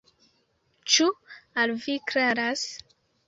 Ĉu 0.93 1.07
al 1.65 1.73
vi 1.83 1.99
klaras? 2.13 2.65